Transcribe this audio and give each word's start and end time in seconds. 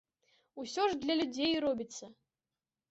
Усё 0.63 0.87
ж 0.93 0.97
для 1.03 1.19
людзей 1.21 1.53
робіцца. 1.67 2.05